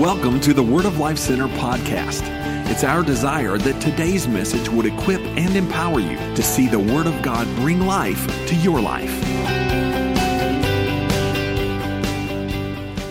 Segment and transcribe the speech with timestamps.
[0.00, 2.20] Welcome to the Word of Life Center podcast.
[2.70, 7.06] It's our desire that today's message would equip and empower you to see the Word
[7.06, 9.10] of God bring life to your life.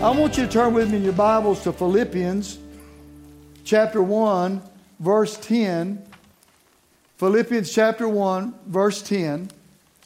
[0.00, 2.60] I want you to turn with me in your Bibles to Philippians
[3.64, 4.62] chapter 1,
[5.00, 6.06] verse 10.
[7.16, 9.50] Philippians chapter 1, verse 10.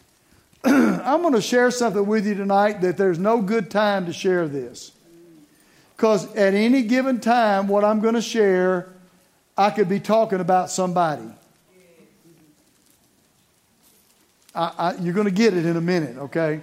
[0.64, 4.48] I'm going to share something with you tonight that there's no good time to share
[4.48, 4.92] this.
[6.00, 8.88] Because at any given time, what I'm going to share,
[9.54, 11.28] I could be talking about somebody.
[14.54, 16.62] I, I, you're going to get it in a minute, okay?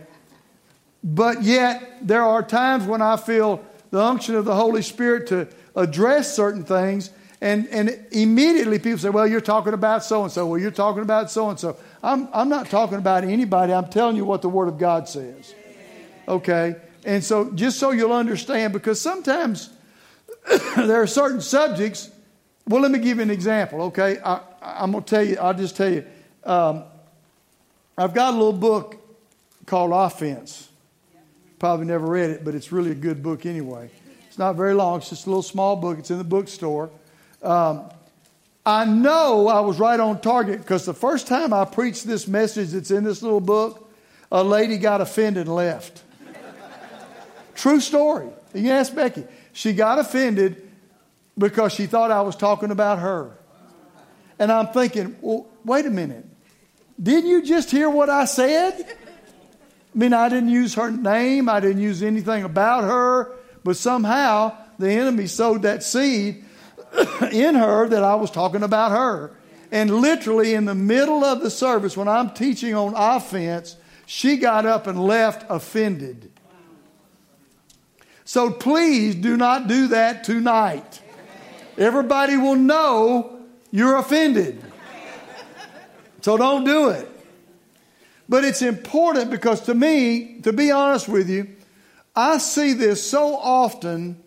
[1.04, 5.48] But yet, there are times when I feel the unction of the Holy Spirit to
[5.76, 10.48] address certain things, and, and immediately people say, Well, you're talking about so and so.
[10.48, 11.78] Well, you're talking about so and so.
[12.02, 13.72] I'm, I'm not talking about anybody.
[13.72, 15.54] I'm telling you what the Word of God says.
[16.28, 16.78] Okay?
[17.08, 19.70] And so, just so you'll understand, because sometimes
[20.76, 22.12] there are certain subjects.
[22.68, 24.20] Well, let me give you an example, okay?
[24.20, 26.06] I, am going to tell you, I'll just tell you.
[26.44, 26.84] Um,
[27.98, 28.98] I've got a little book
[29.66, 30.68] called Offense.
[31.60, 33.90] Probably never read it, but it's really a good book anyway.
[34.28, 36.00] It's not very long, it's just a little small book.
[36.00, 36.90] It's in the bookstore.
[37.42, 37.90] Um,
[38.66, 42.72] I know I was right on target because the first time I preached this message
[42.72, 43.90] that's in this little book,
[44.30, 46.04] a lady got offended and left.
[47.58, 48.30] True story.
[48.54, 49.26] You ask Becky.
[49.52, 50.70] She got offended
[51.38, 53.36] because she thought I was talking about her.
[54.38, 56.24] And I'm thinking, well, wait a minute.
[57.02, 58.74] Didn't you just hear what I said?
[58.80, 64.56] I mean, I didn't use her name, I didn't use anything about her, but somehow
[64.78, 66.46] the enemy sowed that seed
[67.32, 69.32] in her that I was talking about her.
[69.72, 74.68] And literally in the middle of the service, when I'm teaching on offense, she got
[74.68, 76.32] up and left offended.
[78.28, 81.00] So please do not do that tonight.
[81.78, 83.40] Everybody will know
[83.72, 84.62] you're offended.
[86.20, 87.10] So don't do it.
[88.28, 91.48] But it's important because to me, to be honest with you,
[92.18, 94.22] I see this so often,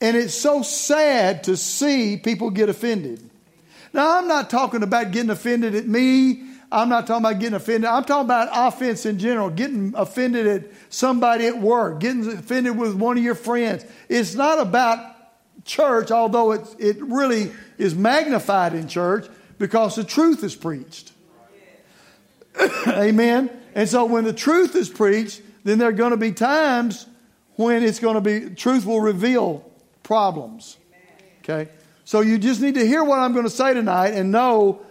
[0.00, 3.28] and it's so sad to see people get offended.
[3.92, 7.84] Now, I'm not talking about getting offended at me I'm not talking about getting offended.
[7.84, 12.94] I'm talking about offense in general, getting offended at somebody at work, getting offended with
[12.94, 13.84] one of your friends.
[14.08, 15.14] It's not about
[15.64, 19.26] church, although it, it really is magnified in church
[19.58, 21.12] because the truth is preached.
[22.88, 23.50] Amen.
[23.76, 27.06] And so when the truth is preached, then there are going to be times
[27.54, 29.70] when it's going to be, truth will reveal
[30.02, 30.76] problems.
[31.42, 31.70] Okay?
[32.04, 34.84] So you just need to hear what I'm going to say tonight and know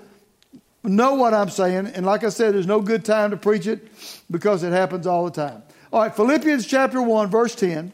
[0.84, 1.88] know what I'm saying.
[1.88, 3.88] And like I said, there's no good time to preach it
[4.30, 5.64] because it happens all the time.
[5.92, 7.92] All right, Philippians chapter 1, verse 10.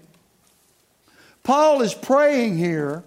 [1.44, 3.04] Paul is praying here,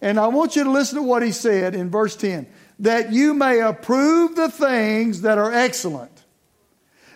[0.00, 2.46] and I want you to listen to what he said in verse 10
[2.78, 6.24] that you may approve the things that are excellent,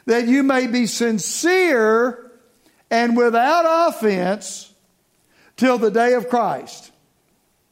[0.07, 2.31] that you may be sincere
[2.91, 4.73] and without offense
[5.57, 6.91] till the day of Christ.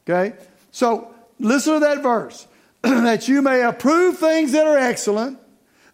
[0.05, 0.37] Okay?
[0.71, 2.47] So listen to that verse.
[2.83, 5.39] that you may approve things that are excellent,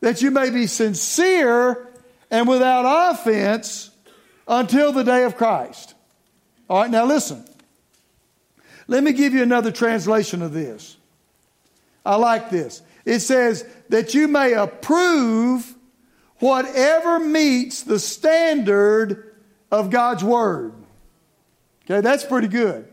[0.00, 1.88] that you may be sincere
[2.30, 3.90] and without offense
[4.46, 5.94] until the day of Christ.
[6.68, 7.44] All right, now listen.
[8.86, 10.96] Let me give you another translation of this.
[12.04, 12.82] I like this.
[13.04, 15.74] It says that you may approve
[16.38, 19.34] whatever meets the standard
[19.70, 20.74] of God's Word.
[21.84, 22.88] Okay, that's pretty good.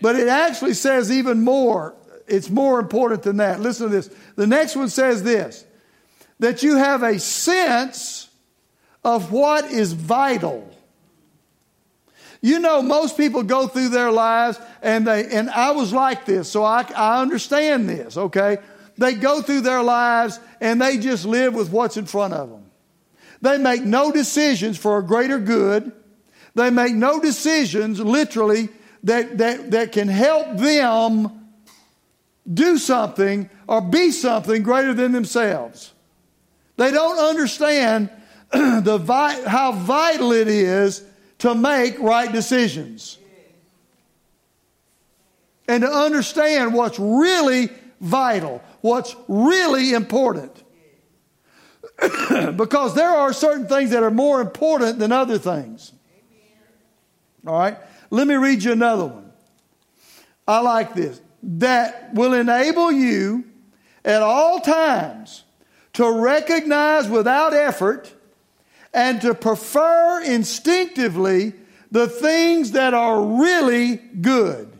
[0.00, 1.94] But it actually says even more
[2.28, 3.60] it's more important than that.
[3.60, 4.10] Listen to this.
[4.36, 5.64] The next one says this
[6.38, 8.28] that you have a sense
[9.04, 10.68] of what is vital.
[12.40, 16.48] You know, most people go through their lives and they, and I was like this,
[16.48, 18.58] so I, I understand this, okay?
[18.96, 22.64] They go through their lives and they just live with what's in front of them.
[23.40, 25.92] They make no decisions for a greater good.
[26.54, 28.68] They make no decisions, literally,
[29.04, 31.37] that, that, that can help them
[32.52, 35.92] do something or be something greater than themselves.
[36.76, 38.10] They don't understand
[38.52, 41.02] the vi- how vital it is
[41.38, 43.18] to make right decisions.
[45.68, 47.68] And to understand what's really
[48.00, 50.64] vital, what's really important.
[52.56, 55.92] because there are certain things that are more important than other things.
[57.46, 57.76] All right?
[58.10, 59.30] Let me read you another one.
[60.46, 63.44] I like this that will enable you
[64.04, 65.44] at all times
[65.94, 68.12] to recognize without effort
[68.94, 71.52] and to prefer instinctively
[71.90, 74.70] the things that are really good.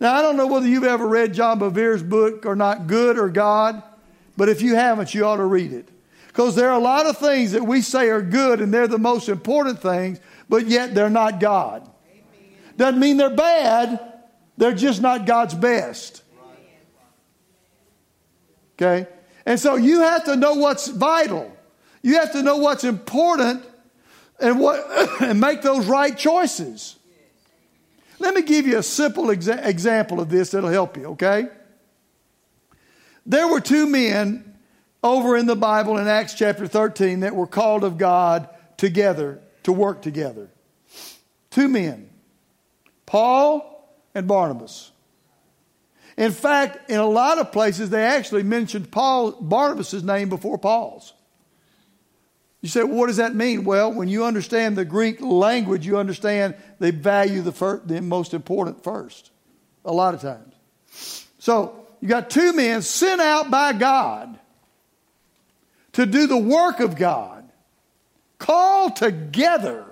[0.00, 3.28] Now, I don't know whether you've ever read John Bevere's book or not, Good or
[3.28, 3.82] God,
[4.36, 5.88] but if you haven't, you ought to read it.
[6.28, 8.98] Because there are a lot of things that we say are good and they're the
[8.98, 11.90] most important things, but yet they're not God.
[12.76, 14.07] Doesn't mean they're bad,
[14.58, 16.22] they're just not God's best.
[18.74, 19.06] Okay?
[19.46, 21.56] And so you have to know what's vital.
[22.02, 23.64] You have to know what's important
[24.38, 24.84] and what
[25.22, 26.96] and make those right choices.
[28.18, 31.48] Let me give you a simple exa- example of this that'll help you, okay?
[33.24, 34.58] There were two men
[35.04, 39.72] over in the Bible in Acts chapter 13 that were called of God together to
[39.72, 40.50] work together.
[41.50, 42.10] Two men,
[43.06, 43.77] Paul
[44.18, 44.90] and Barnabas.
[46.16, 51.14] In fact, in a lot of places, they actually mentioned Paul, Barnabas' name before Paul's.
[52.60, 53.62] You say, well, what does that mean?
[53.62, 58.34] Well, when you understand the Greek language, you understand they value the, first, the most
[58.34, 59.30] important first,
[59.84, 60.54] a lot of times.
[61.38, 64.38] So, you got two men sent out by God
[65.92, 67.48] to do the work of God,
[68.38, 69.84] called together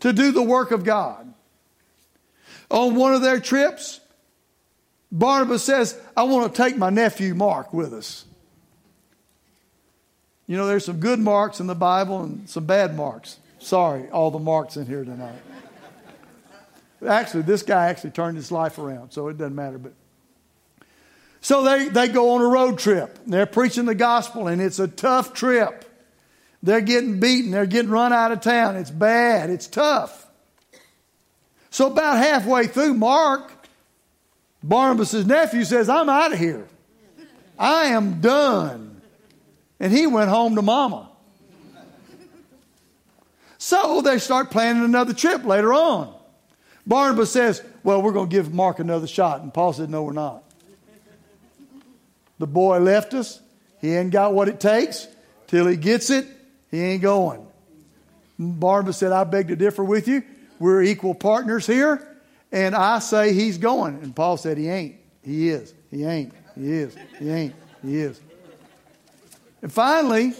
[0.00, 1.32] to do the work of God.
[2.70, 4.00] On one of their trips,
[5.12, 8.24] Barnabas says, I want to take my nephew Mark with us.
[10.46, 13.38] You know, there's some good marks in the Bible and some bad marks.
[13.58, 15.40] Sorry, all the marks in here tonight.
[17.06, 19.78] Actually, this guy actually turned his life around, so it doesn't matter.
[19.78, 19.92] But
[21.40, 23.18] so they, they go on a road trip.
[23.26, 25.84] They're preaching the gospel, and it's a tough trip.
[26.62, 27.50] They're getting beaten.
[27.50, 28.76] They're getting run out of town.
[28.76, 29.50] It's bad.
[29.50, 30.25] It's tough.
[31.76, 33.52] So about halfway through, Mark,
[34.62, 36.66] Barnabas' nephew, says, I'm out of here.
[37.58, 39.02] I am done.
[39.78, 41.10] And he went home to mama.
[43.58, 46.14] So they start planning another trip later on.
[46.86, 49.42] Barnabas says, Well, we're going to give Mark another shot.
[49.42, 50.44] And Paul said, No, we're not.
[52.38, 53.38] The boy left us.
[53.82, 55.08] He ain't got what it takes.
[55.46, 56.26] Till he gets it,
[56.70, 57.46] he ain't going.
[58.38, 60.22] Barnabas said, I beg to differ with you.
[60.58, 62.06] We're equal partners here.
[62.52, 63.96] And I say he's going.
[64.02, 64.96] And Paul said, He ain't.
[65.22, 65.74] He is.
[65.90, 66.32] He ain't.
[66.54, 66.96] He is.
[67.18, 67.54] He ain't.
[67.82, 68.20] He is.
[69.62, 70.34] And finally,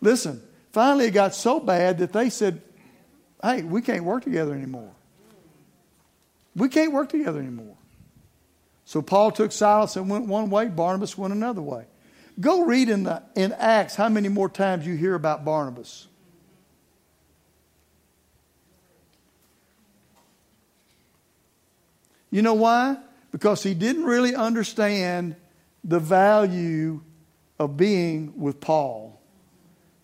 [0.00, 0.42] listen,
[0.72, 2.60] finally it got so bad that they said,
[3.42, 4.90] hey, we can't work together anymore.
[6.54, 7.76] We can't work together anymore.
[8.84, 11.86] So Paul took Silas and went one way, Barnabas went another way.
[12.40, 16.08] Go read in, the, in Acts how many more times you hear about Barnabas.
[22.32, 22.96] You know why?
[23.30, 25.36] Because he didn't really understand
[25.84, 27.02] the value
[27.58, 29.20] of being with Paul.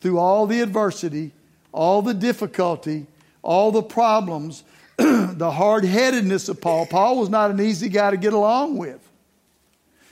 [0.00, 1.32] Through all the adversity,
[1.72, 3.06] all the difficulty,
[3.42, 4.62] all the problems,
[4.96, 6.86] the hard headedness of Paul.
[6.86, 9.00] Paul was not an easy guy to get along with.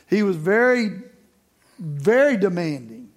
[0.08, 1.02] He was very,
[1.78, 3.10] very demanding.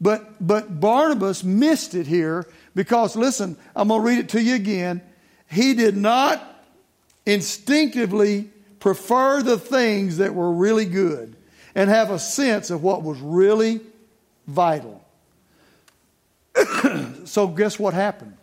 [0.00, 4.54] But, but Barnabas missed it here because, listen, I'm going to read it to you
[4.54, 5.02] again.
[5.48, 6.51] He did not
[7.26, 11.36] instinctively prefer the things that were really good
[11.74, 13.80] and have a sense of what was really
[14.46, 15.02] vital.
[17.24, 18.36] so, guess what happened?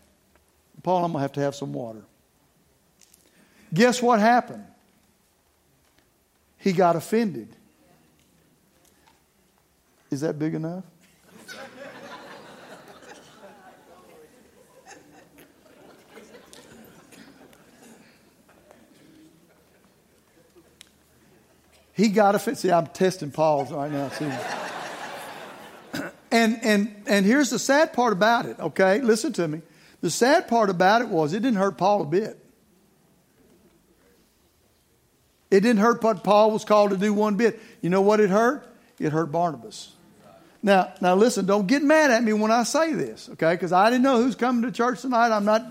[0.81, 2.01] Paul, I'm going to have to have some water.
[3.73, 4.65] Guess what happened?
[6.57, 7.49] He got offended.
[10.09, 10.83] Is that big enough?
[21.99, 22.59] He got offended.
[22.59, 24.31] See, I'm testing Paul's right now, too.
[26.31, 29.01] and, and, and here's the sad part about it, okay?
[29.01, 29.61] Listen to me.
[29.99, 32.39] The sad part about it was it didn't hurt Paul a bit.
[35.51, 37.59] It didn't hurt what Paul was called to do one bit.
[37.81, 38.65] You know what it hurt?
[38.97, 39.91] It hurt Barnabas.
[40.63, 43.55] Now, now listen, don't get mad at me when I say this, okay?
[43.55, 45.35] Because I didn't know who's coming to church tonight.
[45.35, 45.65] I'm not.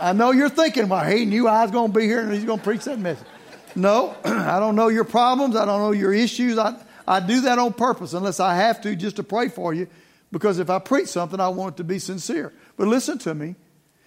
[0.00, 2.44] I know you're thinking, well, he knew I was going to be here and he's
[2.44, 3.26] going to preach that message.
[3.76, 5.54] No, I don't know your problems.
[5.54, 6.58] I don't know your issues.
[6.58, 6.74] I,
[7.06, 9.86] I do that on purpose unless I have to just to pray for you
[10.32, 12.52] because if I preach something, I want it to be sincere.
[12.76, 13.54] But listen to me.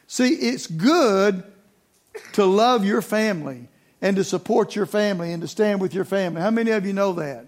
[0.08, 1.44] See, it's good
[2.34, 3.68] to love your family
[4.02, 6.42] and to support your family and to stand with your family.
[6.42, 7.46] How many of you know that?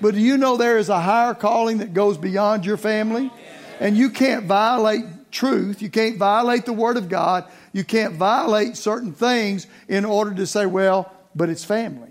[0.00, 3.30] But do you know there is a higher calling that goes beyond your family?
[3.78, 5.82] And you can't violate truth.
[5.82, 7.44] You can't violate the Word of God.
[7.72, 12.10] You can't violate certain things in order to say, well, but it's family.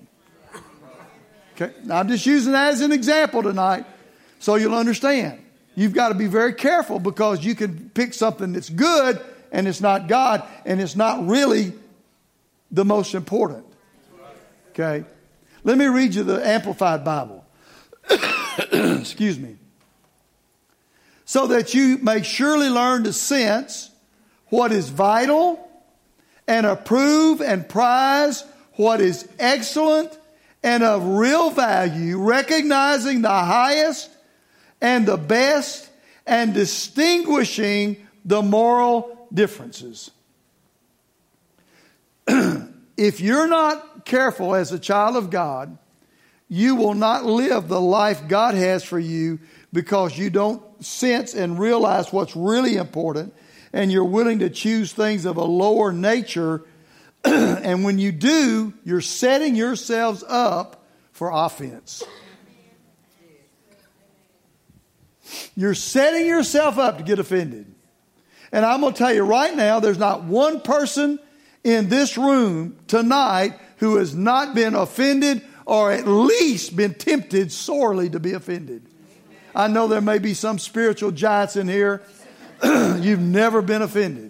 [1.56, 1.74] Okay?
[1.84, 3.86] Now, I'm just using that as an example tonight
[4.40, 5.44] so you'll understand.
[5.76, 9.22] You've got to be very careful because you can pick something that's good
[9.52, 11.74] and it's not God and it's not really
[12.72, 13.66] the most important.
[14.72, 15.06] Okay?
[15.64, 17.46] Let me read you the Amplified Bible.
[18.72, 19.58] Excuse me.
[21.26, 23.92] So that you may surely learn to sense
[24.48, 25.70] what is vital
[26.48, 28.44] and approve and prize
[28.80, 30.18] what is excellent
[30.64, 34.10] and of real value, recognizing the highest
[34.80, 35.90] and the best
[36.26, 40.12] and distinguishing the moral differences.
[42.96, 45.78] if you're not careful as a child of God,
[46.48, 49.40] you will not live the life God has for you
[49.74, 53.34] because you don't sense and realize what's really important
[53.74, 56.64] and you're willing to choose things of a lower nature.
[57.26, 62.04] and when you do, you're setting yourselves up for offense.
[65.56, 67.74] You're setting yourself up to get offended.
[68.52, 71.20] And I'm going to tell you right now, there's not one person
[71.64, 78.10] in this room tonight who has not been offended or at least been tempted sorely
[78.10, 78.84] to be offended.
[79.54, 82.02] I know there may be some spiritual giants in here.
[82.64, 84.29] You've never been offended.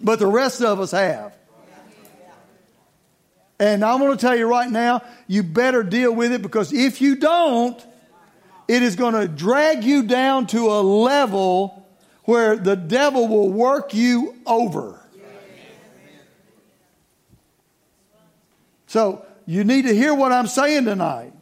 [0.00, 1.34] But the rest of us have.
[3.58, 7.02] And I'm going to tell you right now, you better deal with it because if
[7.02, 7.78] you don't,
[8.66, 11.86] it is going to drag you down to a level
[12.24, 14.98] where the devil will work you over.
[18.86, 21.32] So you need to hear what I'm saying tonight.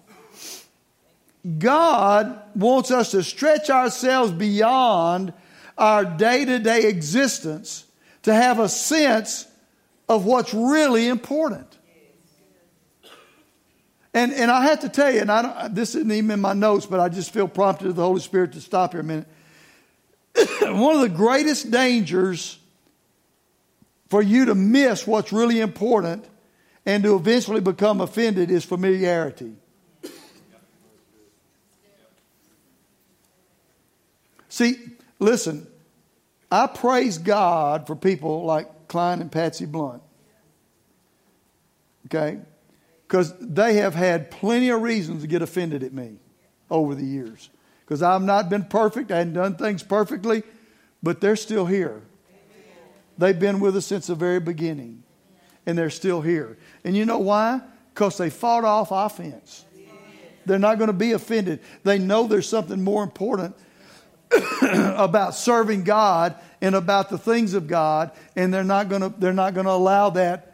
[1.59, 5.33] God wants us to stretch ourselves beyond
[5.79, 7.85] our day to day existence
[8.29, 9.47] to have a sense
[10.07, 11.79] of what's really important.
[14.13, 16.85] And, and I have to tell you, and I this isn't even in my notes,
[16.85, 19.27] but I just feel prompted of the Holy Spirit to stop here a minute.
[20.61, 22.59] One of the greatest dangers
[24.09, 26.27] for you to miss what's really important
[26.85, 29.55] and to eventually become offended is familiarity.
[34.51, 34.77] See,
[35.19, 35.67] listen,
[36.51, 40.03] I praise God for people like Klein and Patsy Blunt.
[42.07, 42.39] Okay?
[43.07, 46.17] Because they have had plenty of reasons to get offended at me
[46.71, 47.51] over the years.
[47.85, 50.43] Because I've not been perfect, I hadn't done things perfectly,
[51.03, 52.03] but they're still here.
[53.17, 55.03] They've been with us since the very beginning,
[55.67, 56.57] and they're still here.
[56.85, 57.61] And you know why?
[57.93, 59.65] Because they fought off offense.
[60.47, 61.61] They're not going to be offended.
[61.83, 63.57] They know there's something more important
[64.63, 69.33] about serving God and about the things of God, and they're not going to they're
[69.33, 70.49] not going to allow that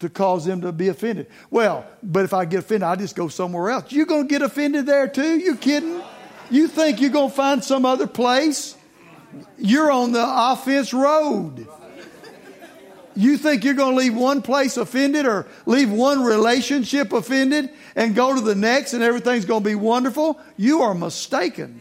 [0.00, 1.26] to cause them to be offended.
[1.50, 3.92] Well, but if I get offended, I just go somewhere else.
[3.92, 5.38] You're going to get offended there too?
[5.38, 6.00] You kidding?
[6.50, 8.76] You think you're going to find some other place?
[9.58, 11.66] You're on the offense road.
[13.14, 18.14] You think you're going to leave one place offended or leave one relationship offended and
[18.14, 20.40] go to the next and everything's going to be wonderful?
[20.56, 21.80] You are mistaken.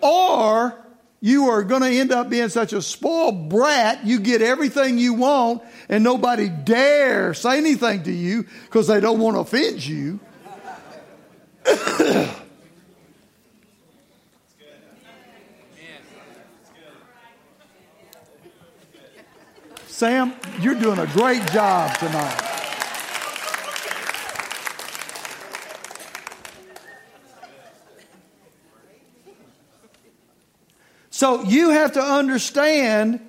[0.00, 0.80] Or
[1.20, 5.14] you are going to end up being such a spoiled brat, you get everything you
[5.14, 10.20] want and nobody dare say anything to you because they don't want to offend you.
[19.88, 22.51] Sam, you're doing a great job tonight.
[31.22, 33.20] So you have to understand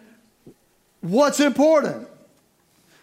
[1.01, 2.07] what's important.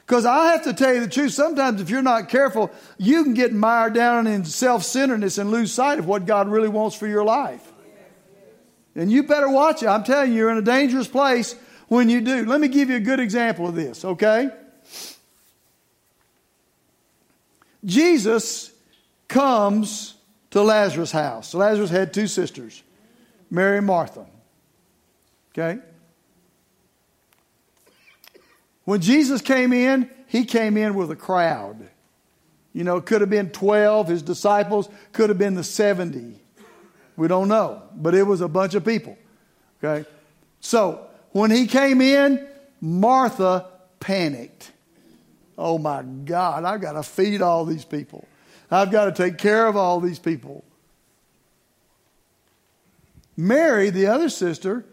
[0.04, 3.32] Because I have to tell you the truth, sometimes if you're not careful, you can
[3.32, 7.06] get mired down in self centeredness and lose sight of what God really wants for
[7.06, 7.72] your life.
[8.96, 9.86] And you better watch it.
[9.86, 11.54] I'm telling you, you're in a dangerous place
[11.86, 12.44] when you do.
[12.44, 14.50] Let me give you a good example of this, okay?
[17.84, 18.72] Jesus
[19.28, 20.16] comes
[20.50, 21.54] to Lazarus' house.
[21.54, 22.82] Lazarus had two sisters,
[23.52, 24.26] Mary and Martha.
[25.52, 25.80] Okay?
[28.84, 31.88] When Jesus came in, he came in with a crowd.
[32.72, 36.36] You know, it could have been 12, his disciples, could have been the 70.
[37.16, 39.18] We don't know, but it was a bunch of people.
[39.82, 40.08] Okay?
[40.60, 42.48] So, when he came in,
[42.80, 43.66] Martha
[43.98, 44.72] panicked.
[45.58, 48.26] Oh my God, I've got to feed all these people.
[48.70, 50.64] I've got to take care of all these people.
[53.36, 54.84] Mary, the other sister,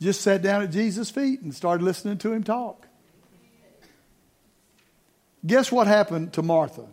[0.00, 2.86] just sat down at Jesus' feet and started listening to him talk.
[5.44, 6.86] Guess what happened to Martha?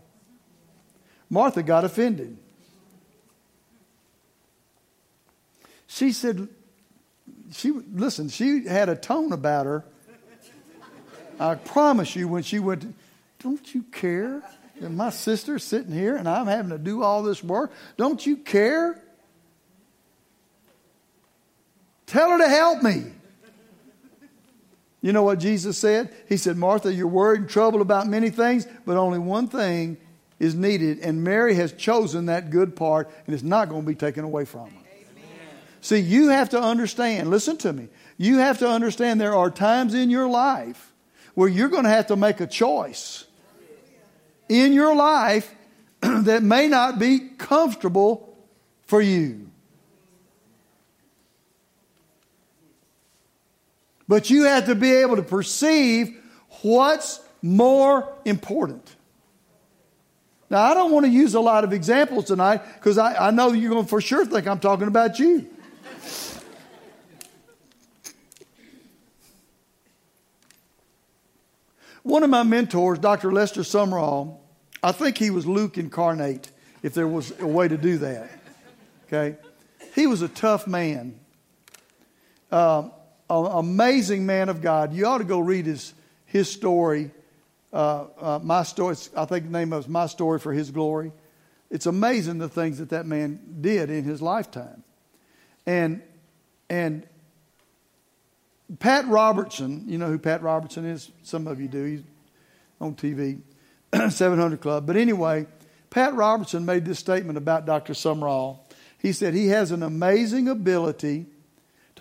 [1.29, 2.37] Martha got offended.
[5.87, 6.47] She said,
[7.51, 9.85] she listen, she had a tone about her.
[11.39, 12.93] I promise you, when she went, to,
[13.39, 14.41] don't you care
[14.79, 17.71] that my sister's sitting here and I'm having to do all this work?
[17.97, 19.01] Don't you care?
[22.05, 23.05] Tell her to help me.
[25.01, 26.13] You know what Jesus said?
[26.29, 29.97] He said, Martha, you're worried and troubled about many things, but only one thing
[30.39, 33.95] is needed, and Mary has chosen that good part, and it's not going to be
[33.95, 34.77] taken away from her.
[35.81, 37.89] See, you have to understand, listen to me.
[38.17, 40.93] You have to understand there are times in your life
[41.33, 43.25] where you're going to have to make a choice
[44.47, 45.53] in your life
[46.01, 48.37] that may not be comfortable
[48.85, 49.49] for you.
[54.07, 56.19] But you have to be able to perceive
[56.61, 58.95] what's more important.
[60.49, 63.53] Now, I don't want to use a lot of examples tonight because I, I know
[63.53, 65.47] you're going to for sure think I'm talking about you.
[72.03, 73.31] One of my mentors, Dr.
[73.31, 74.37] Lester Sumrall,
[74.83, 76.51] I think he was Luke incarnate,
[76.83, 78.29] if there was a way to do that.
[79.07, 79.37] Okay?
[79.95, 81.17] He was a tough man,
[82.51, 82.91] an
[83.33, 84.93] amazing man of God.
[84.93, 85.93] You ought to go read his,
[86.25, 87.11] his story.
[87.71, 90.71] Uh, uh, my story, I think the name of it was My Story for His
[90.71, 91.11] Glory.
[91.71, 94.83] It's amazing the things that that man did in his lifetime.
[95.65, 96.03] And,
[96.69, 97.07] and
[98.79, 101.09] Pat Robertson, you know who Pat Robertson is?
[101.23, 101.83] Some of you do.
[101.83, 102.01] He's
[102.79, 103.39] on TV,
[104.11, 104.85] 700 Club.
[104.85, 105.47] But anyway,
[105.89, 107.93] Pat Robertson made this statement about Dr.
[107.93, 108.59] Sumrall.
[108.99, 111.25] He said he has an amazing ability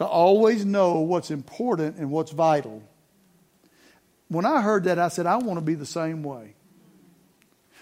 [0.03, 2.83] to always know what's important and what's vital.
[4.29, 6.55] When I heard that, I said, I want to be the same way.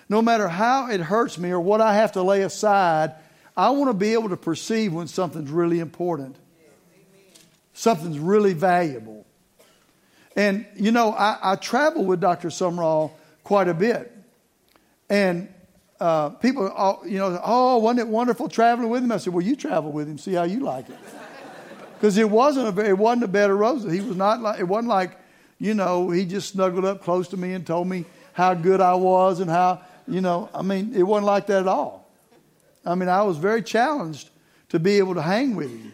[0.08, 3.14] No matter how it hurts me or what I have to lay aside,
[3.56, 6.36] I want to be able to perceive when something's really important
[7.80, 9.26] something's really valuable.
[10.36, 12.48] And, you know, I, I travel with Dr.
[12.48, 13.12] Sumrall
[13.42, 14.12] quite a bit.
[15.08, 15.52] And
[15.98, 19.10] uh, people, all, you know, oh, wasn't it wonderful traveling with him?
[19.10, 20.98] I said, well, you travel with him, see how you like it.
[22.00, 23.92] Because it wasn't a, it wasn't a bed of roses.
[23.92, 25.18] He was not like, it wasn't like,
[25.58, 28.94] you know, he just snuggled up close to me and told me how good I
[28.94, 32.10] was and how, you know, I mean, it wasn't like that at all.
[32.86, 34.30] I mean, I was very challenged
[34.70, 35.92] to be able to hang with him.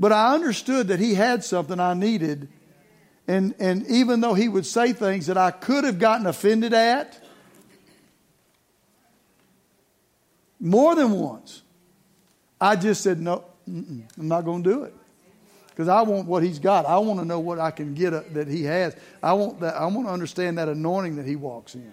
[0.00, 2.48] But I understood that he had something I needed.
[3.28, 7.22] And, and even though he would say things that I could have gotten offended at,
[10.58, 11.60] more than once,
[12.58, 14.94] I just said, no, I'm not going to do it.
[15.70, 16.84] Because I want what he's got.
[16.84, 18.94] I want to know what I can get uh, that he has.
[19.22, 21.92] I want, that, I want to understand that anointing that he walks in.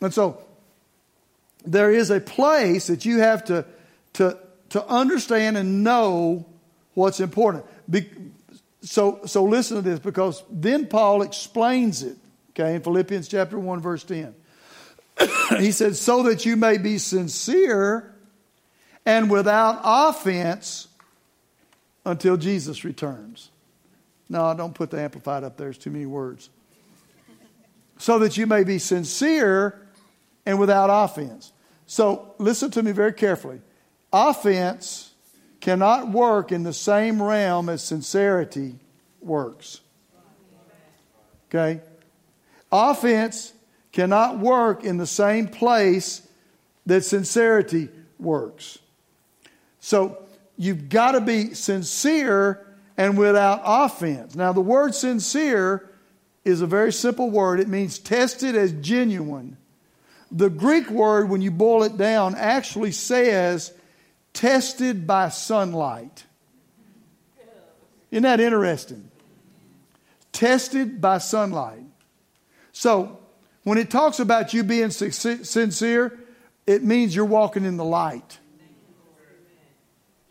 [0.00, 0.42] And so
[1.64, 3.64] there is a place that you have to,
[4.14, 4.38] to,
[4.70, 6.46] to understand and know
[6.92, 7.64] what's important.
[7.88, 8.08] Be,
[8.82, 12.16] so, so listen to this because then Paul explains it,
[12.50, 14.34] okay, in Philippians chapter 1, verse 10.
[15.58, 18.14] he said, So that you may be sincere
[19.08, 20.86] and without offense
[22.04, 23.48] until Jesus returns.
[24.28, 26.50] No, don't put the Amplified up there, it's too many words.
[27.96, 29.80] So that you may be sincere
[30.44, 31.52] and without offense.
[31.86, 33.62] So listen to me very carefully.
[34.12, 35.14] Offense
[35.60, 38.74] cannot work in the same realm as sincerity
[39.22, 39.80] works.
[41.48, 41.80] Okay?
[42.70, 43.54] Offense
[43.90, 46.28] cannot work in the same place
[46.84, 48.80] that sincerity works.
[49.80, 50.24] So
[50.56, 54.34] you've got to be sincere and without offense.
[54.34, 55.88] Now, the word sincere
[56.44, 59.56] is a very simple word, it means tested as genuine.
[60.30, 63.72] The Greek word, when you boil it down, actually says
[64.32, 66.24] tested by sunlight.
[68.10, 69.10] Isn't that interesting?
[70.32, 71.84] Tested by sunlight.
[72.72, 73.18] So,
[73.64, 76.18] when it talks about you being sincere,
[76.66, 78.38] it means you're walking in the light.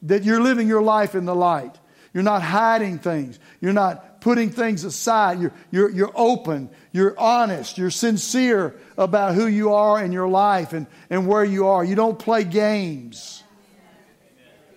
[0.03, 1.77] That you're living your life in the light.
[2.13, 3.39] You're not hiding things.
[3.61, 5.39] You're not putting things aside.
[5.39, 6.69] You're, you're, you're open.
[6.91, 7.77] You're honest.
[7.77, 11.83] You're sincere about who you are in your life and, and where you are.
[11.83, 13.43] You don't play games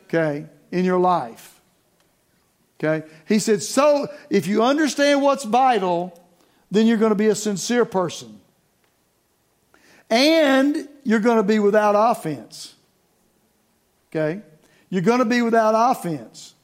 [0.06, 1.60] okay, in your life.
[2.78, 3.06] Okay?
[3.26, 6.18] He said, so if you understand what's vital,
[6.70, 8.40] then you're going to be a sincere person.
[10.08, 12.74] And you're going to be without offense.
[14.10, 14.42] Okay?
[14.90, 16.54] You're going to be without offense.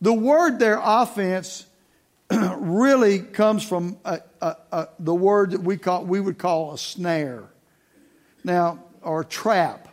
[0.00, 1.66] The word there, offense,
[2.30, 6.78] really comes from a, a, a, the word that we, call, we would call a
[6.78, 7.44] snare.
[8.44, 9.88] Now, or trap.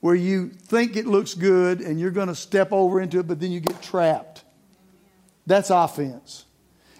[0.00, 3.38] where you think it looks good and you're going to step over into it, but
[3.38, 4.44] then you get trapped.
[5.46, 6.44] That's offense.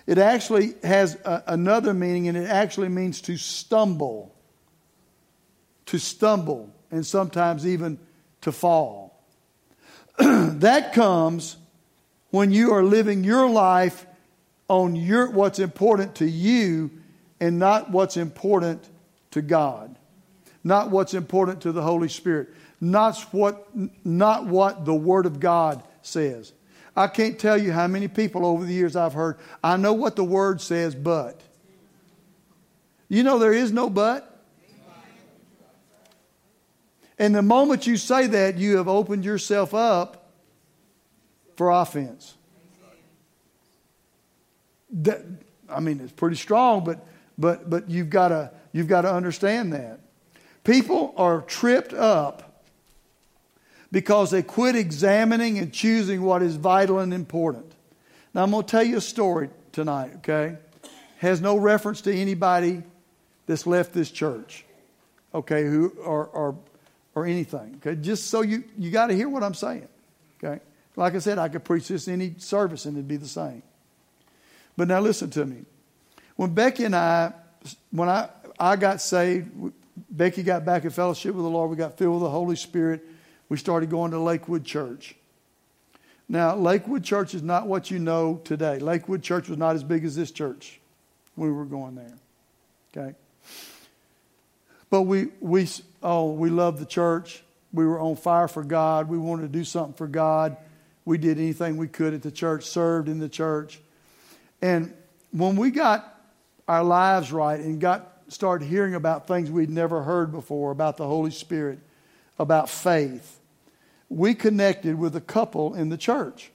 [0.07, 4.35] It actually has a, another meaning, and it actually means to stumble.
[5.87, 7.99] To stumble, and sometimes even
[8.43, 9.23] to fall.
[10.19, 11.57] that comes
[12.31, 14.07] when you are living your life
[14.69, 16.91] on your, what's important to you
[17.41, 18.89] and not what's important
[19.33, 19.97] to God,
[20.63, 22.49] not what's important to the Holy Spirit,
[22.81, 23.69] not what,
[24.05, 26.53] not what the Word of God says.
[26.97, 30.17] I can't tell you how many people over the years I've heard, I know what
[30.17, 31.41] the Word says, but.
[33.09, 34.30] You know, there is no but.
[37.21, 40.31] And the moment you say that, you have opened yourself up
[41.55, 42.35] for offense.
[44.91, 45.21] That,
[45.69, 47.07] I mean, it's pretty strong, but,
[47.37, 50.01] but, but you've got to you've got to understand that.
[50.65, 52.65] People are tripped up
[53.93, 57.71] because they quit examining and choosing what is vital and important.
[58.33, 60.57] Now, I'm going to tell you a story tonight, okay?
[61.19, 62.83] Has no reference to anybody
[63.47, 64.65] that's left this church,
[65.35, 66.57] okay, who or, or,
[67.15, 68.01] or anything, okay?
[68.01, 69.89] Just so you, you got to hear what I'm saying,
[70.43, 70.61] okay?
[70.97, 73.63] Like I said, I could preach this in any service and it'd be the same.
[74.77, 75.65] But now listen to me.
[76.37, 77.33] When Becky and I,
[77.91, 79.51] when I, I got saved,
[80.11, 83.05] Becky got back in fellowship with the Lord, we got filled with the Holy Spirit,
[83.49, 85.17] we started going to Lakewood Church.
[86.29, 88.79] Now, Lakewood Church is not what you know today.
[88.79, 90.81] Lakewood Church was not as big as this church
[91.35, 92.15] when we were going there.
[92.97, 93.17] Okay?
[94.91, 95.69] But we, we,
[96.03, 97.43] oh, we loved the church.
[97.73, 99.09] We were on fire for God.
[99.09, 100.57] We wanted to do something for God.
[101.05, 103.81] We did anything we could at the church, served in the church.
[104.61, 104.93] And
[105.31, 106.21] when we got
[106.69, 111.07] our lives right and got started hearing about things we'd never heard before about the
[111.07, 111.79] Holy Spirit,
[112.39, 113.39] about faith,
[114.09, 116.51] we connected with a couple in the church.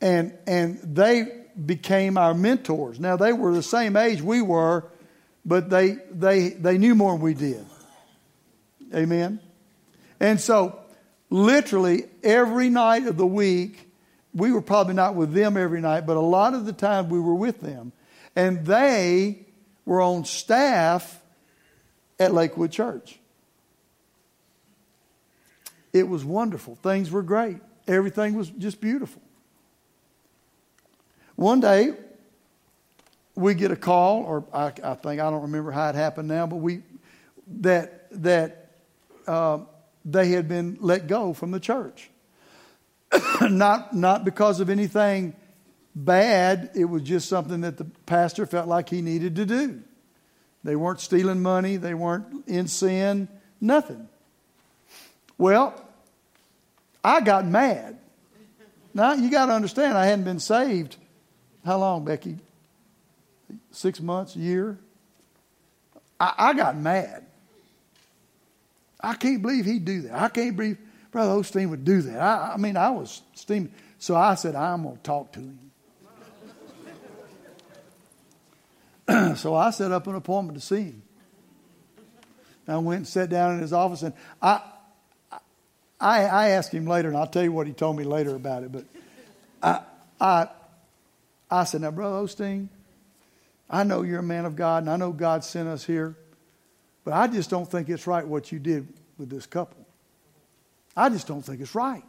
[0.00, 2.98] And, and they became our mentors.
[2.98, 4.84] Now, they were the same age we were,
[5.44, 7.64] but they, they, they knew more than we did.
[8.94, 9.40] Amen?
[10.18, 10.78] And so,
[11.30, 13.90] literally, every night of the week,
[14.34, 17.20] we were probably not with them every night, but a lot of the time we
[17.20, 17.92] were with them.
[18.36, 19.46] And they
[19.84, 21.20] were on staff
[22.18, 23.18] at Lakewood Church.
[25.92, 26.76] It was wonderful.
[26.76, 27.56] Things were great.
[27.88, 29.22] Everything was just beautiful.
[31.34, 31.94] One day,
[33.40, 36.46] we get a call, or I, I think I don't remember how it happened now,
[36.46, 36.82] but we
[37.60, 38.70] that that
[39.26, 39.60] uh,
[40.04, 42.10] they had been let go from the church.
[43.40, 45.34] not not because of anything
[45.94, 46.70] bad.
[46.74, 49.82] It was just something that the pastor felt like he needed to do.
[50.62, 51.76] They weren't stealing money.
[51.76, 53.28] They weren't in sin.
[53.60, 54.08] Nothing.
[55.38, 55.82] Well,
[57.02, 57.98] I got mad.
[58.92, 60.96] Now, you got to understand, I hadn't been saved.
[61.64, 62.36] How long, Becky?
[63.70, 64.78] Six months, year?
[66.18, 67.24] I, I got mad.
[69.00, 70.20] I can't believe he'd do that.
[70.20, 70.78] I can't believe
[71.10, 72.20] Brother Osteen would do that.
[72.20, 73.72] I, I mean, I was steaming.
[73.98, 75.58] So I said, I'm going to talk to him.
[79.36, 81.02] so I set up an appointment to see him.
[82.68, 84.60] I went and sat down in his office, and I,
[86.00, 88.62] I, I asked him later, and I'll tell you what he told me later about
[88.62, 88.70] it.
[88.70, 88.84] But
[89.62, 89.80] I,
[90.20, 90.48] I,
[91.50, 92.68] I said, Now, Brother Osteen,
[93.70, 96.16] I know you're a man of God, and I know God sent us here,
[97.04, 99.86] but I just don't think it's right what you did with this couple.
[100.96, 102.02] I just don't think it's right.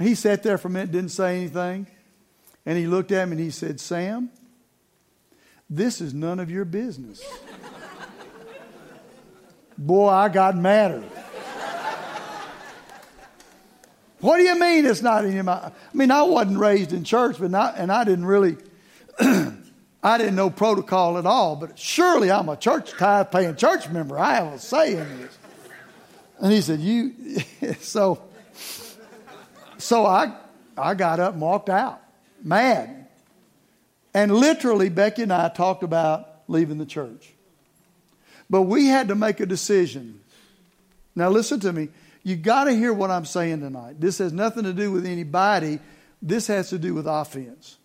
[0.00, 1.86] He sat there for a minute, didn't say anything,
[2.64, 4.30] and he looked at me and he said, Sam,
[5.68, 7.22] this is none of your business.
[9.78, 11.02] Boy, I got madder.
[14.20, 15.52] What do you mean it's not in my?
[15.52, 18.56] I mean, I wasn't raised in church, but not, and I didn't really,
[19.20, 21.54] I didn't know protocol at all.
[21.56, 24.18] But surely I'm a church tithe paying church member.
[24.18, 25.38] I have a say in this.
[26.40, 27.14] And he said, "You."
[27.80, 28.22] so,
[29.78, 30.34] so I,
[30.76, 32.00] I got up and walked out,
[32.42, 33.06] mad.
[34.14, 37.34] And literally, Becky and I talked about leaving the church.
[38.50, 40.20] But we had to make a decision.
[41.14, 41.88] Now, listen to me.
[42.28, 43.98] You got to hear what I'm saying tonight.
[43.98, 45.78] This has nothing to do with anybody,
[46.20, 47.78] this has to do with offense.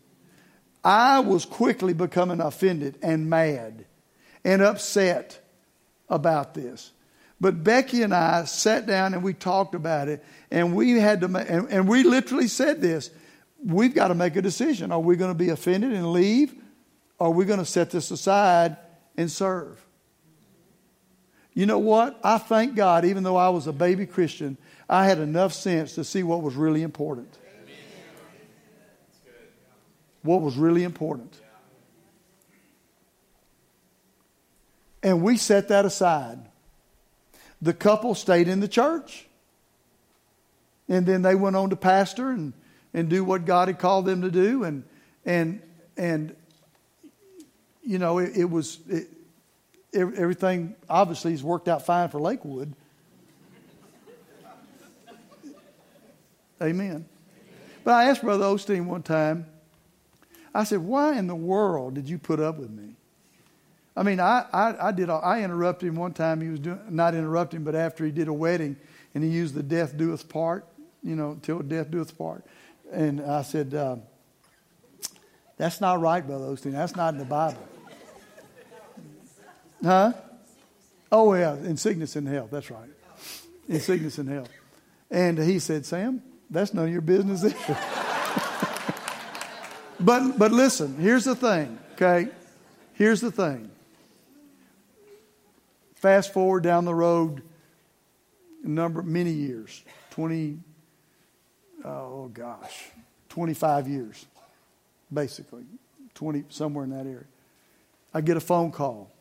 [0.83, 3.85] I was quickly becoming offended and mad
[4.43, 5.39] and upset
[6.09, 6.91] about this.
[7.39, 11.27] But Becky and I sat down and we talked about it, and we had to,
[11.27, 13.11] and, and we literally said this:
[13.63, 14.91] we've got to make a decision.
[14.91, 16.53] Are we going to be offended and leave?
[17.17, 18.75] Or are we going to set this aside
[19.15, 19.81] and serve?
[21.53, 22.19] You know what?
[22.23, 24.57] I thank God, even though I was a baby Christian,
[24.89, 27.37] I had enough sense to see what was really important.
[30.23, 31.37] What was really important.
[35.03, 36.39] And we set that aside.
[37.61, 39.27] The couple stayed in the church.
[40.87, 42.53] And then they went on to pastor and,
[42.93, 44.63] and do what God had called them to do.
[44.63, 44.83] And,
[45.25, 45.61] and,
[45.97, 46.35] and
[47.83, 49.07] you know, it, it was, it,
[49.93, 52.73] everything obviously has worked out fine for Lakewood.
[56.61, 57.05] Amen.
[57.83, 59.47] But I asked Brother Osteen one time,
[60.55, 62.95] I said, why in the world did you put up with me?
[63.95, 65.09] I mean, I, I, I did.
[65.09, 66.41] I interrupted him one time.
[66.41, 68.75] He was doing not interrupting, but after he did a wedding,
[69.13, 70.65] and he used the "death doeth part,"
[71.03, 72.43] you know, till death doeth part.
[72.91, 73.97] And I said, uh,
[75.57, 76.71] "That's not right, Brother Osteen.
[76.71, 77.67] That's not in the Bible."
[79.83, 80.13] Huh?
[81.11, 82.49] Oh yeah, in sickness and health.
[82.51, 82.89] That's right.
[83.67, 84.49] In sickness and health.
[85.11, 87.41] And he said, "Sam, that's none of your business."
[89.99, 91.77] but but listen, here's the thing.
[91.93, 92.29] Okay,
[92.93, 93.69] here's the thing.
[95.95, 97.43] Fast forward down the road,
[98.63, 100.57] number many years, twenty.
[101.85, 102.89] Oh gosh,
[103.29, 104.25] twenty-five years,
[105.13, 105.65] basically,
[106.15, 107.25] twenty somewhere in that area.
[108.13, 109.12] I get a phone call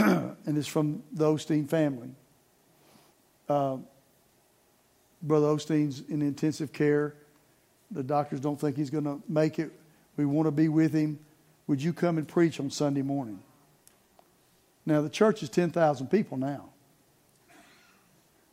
[0.46, 2.10] and it's from the Osteen family.
[3.48, 3.78] Uh,
[5.22, 7.14] Brother Osteen's in intensive care.
[7.90, 9.72] The doctors don't think he's going to make it.
[10.16, 11.18] We want to be with him.
[11.66, 13.40] Would you come and preach on Sunday morning?
[14.86, 16.70] Now, the church is 10,000 people now.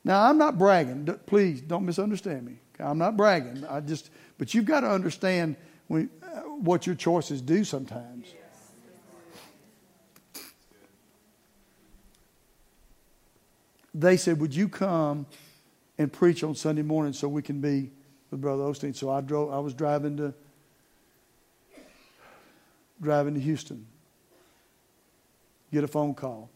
[0.03, 1.05] Now, I'm not bragging.
[1.25, 2.59] Please don't misunderstand me.
[2.79, 3.65] I'm not bragging.
[3.69, 5.55] I just, but you've got to understand
[5.87, 8.27] when, uh, what your choices do sometimes.
[13.97, 15.25] They said, Would you come
[15.97, 17.91] and preach on Sunday morning so we can be
[18.29, 18.95] with Brother Osteen?
[18.95, 20.33] So I drove I was driving to
[23.01, 23.87] driving to Houston.
[25.71, 26.49] Get a phone call.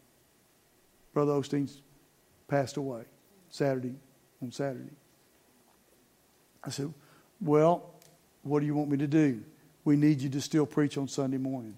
[1.13, 1.81] Brother Osteen's
[2.47, 3.03] passed away
[3.49, 3.95] Saturday
[4.41, 4.95] on Saturday.
[6.63, 6.93] I said,
[7.39, 7.89] Well,
[8.43, 9.43] what do you want me to do?
[9.83, 11.75] We need you to still preach on Sunday morning.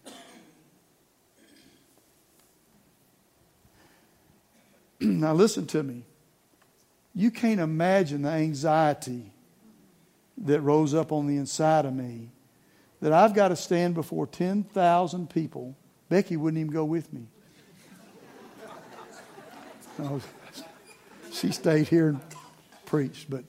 [5.08, 6.04] now, listen to me.
[7.14, 9.32] You can't imagine the anxiety
[10.38, 12.30] that rose up on the inside of me
[13.02, 15.76] that I've got to stand before 10,000 people.
[16.08, 17.28] Becky wouldn't even go with me.
[20.00, 20.20] Oh,
[21.32, 22.20] she stayed here and
[22.86, 23.30] preached.
[23.30, 23.44] But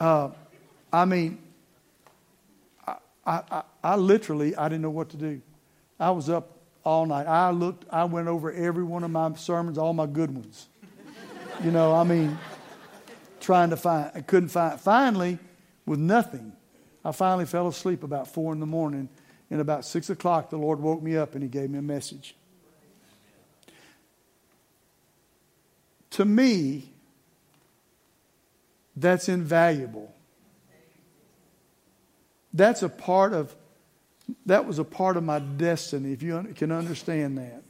[0.00, 0.30] uh,
[0.92, 1.38] I mean,
[2.84, 5.40] I, I, I literally, I didn't know what to do.
[6.00, 7.26] I was up all night.
[7.26, 10.68] I looked, I went over every one of my sermons, all my good ones.
[11.62, 12.38] You know, I mean,
[13.40, 14.80] trying to find, I couldn't find.
[14.80, 15.38] Finally,
[15.86, 16.52] with nothing,
[17.04, 19.08] I finally fell asleep about four in the morning.
[19.50, 22.36] And about six o'clock, the Lord woke me up and He gave me a message.
[26.10, 26.92] To me,
[28.94, 30.14] that's invaluable.
[32.52, 33.54] That's a part of,
[34.46, 37.62] that was a part of my destiny, if you can understand that.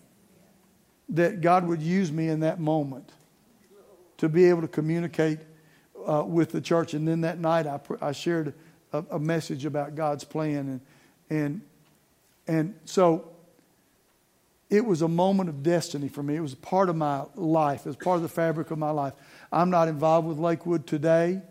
[1.11, 3.11] That God would use me in that moment
[4.18, 5.38] to be able to communicate
[6.07, 6.94] uh, with the church.
[6.94, 8.55] And then that night, I, I shared
[8.92, 10.81] a, a, message about God's plan, and
[11.31, 11.61] and
[12.46, 13.31] and so
[14.68, 16.37] it was a moment of destiny for me.
[16.37, 17.81] It was a part of my life.
[17.81, 19.14] It was part of the fabric of my life.
[19.51, 21.42] I'm not involved with Lakewood today.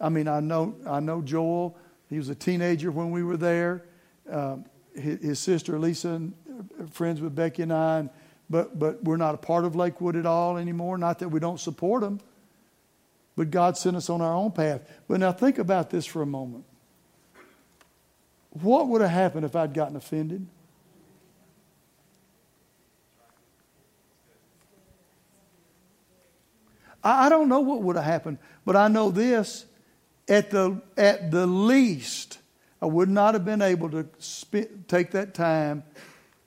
[0.00, 1.76] I mean, I know I know Joel.
[2.08, 3.84] He was a teenager when we were there.
[4.30, 4.64] Um,
[4.94, 6.32] his, his, sister Lisa, and,
[6.80, 7.98] uh, friends with Becky and I.
[8.00, 8.10] And,
[8.50, 10.98] but, but we're not a part of Lakewood at all anymore.
[10.98, 12.20] Not that we don't support them,
[13.36, 14.82] but God sent us on our own path.
[15.06, 16.64] But now think about this for a moment.
[18.50, 20.46] What would have happened if I'd gotten offended?
[27.02, 29.64] I don't know what would have happened, but I know this.
[30.28, 32.38] At the, at the least,
[32.80, 34.06] I would not have been able to
[34.86, 35.82] take that time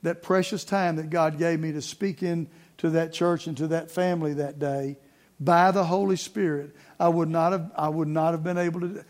[0.03, 3.67] that precious time that God gave me to speak in to that church and to
[3.67, 4.97] that family that day
[5.41, 9.03] by the Holy Spirit, I would not have, I would not have been able to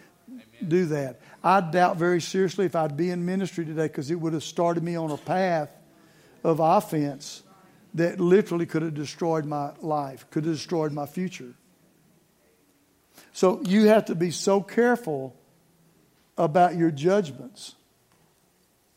[0.65, 1.19] do that.
[1.43, 4.81] I doubt very seriously if I'd be in ministry today because it would have started
[4.81, 5.75] me on a path
[6.43, 7.43] of offense
[7.93, 11.53] that literally could have destroyed my life, could have destroyed my future.
[13.33, 15.35] So you have to be so careful
[16.37, 17.75] about your judgments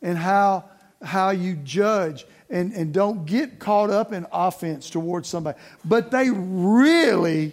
[0.02, 0.64] and how
[1.02, 5.58] how you judge and, and don't get caught up in offense towards somebody.
[5.84, 7.52] But they really,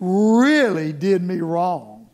[0.00, 2.08] really did me wrong.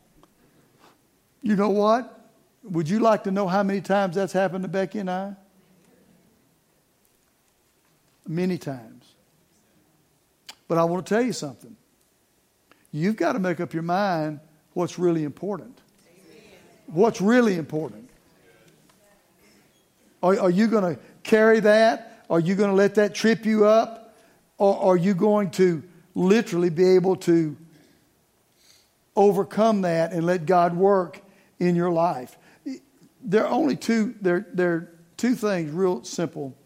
[1.43, 2.29] You know what?
[2.65, 5.35] Would you like to know how many times that's happened to Becky and I?
[8.27, 9.05] Many times.
[10.69, 11.77] But I want to tell you something.
[12.93, 14.41] You've got to make up your mind
[14.73, 15.81] what's really important.
[16.93, 18.09] What's really important.
[20.23, 22.25] Are, are you going to carry that?
[22.29, 24.17] Are you going to let that trip you up?
[24.59, 25.83] Or are you going to
[26.15, 27.57] literally be able to
[29.17, 31.21] overcome that and let God work
[31.59, 32.37] in your life?
[33.23, 36.57] There are only two, there, there are two things real simple